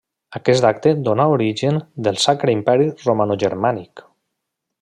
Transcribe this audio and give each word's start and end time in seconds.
Aquest 0.37 0.67
acte 0.69 0.93
dóna 1.07 1.27
origen 1.33 1.77
del 2.09 2.19
Sacre 2.25 2.57
Imperi 2.57 2.91
Romanogermànic. 3.07 4.07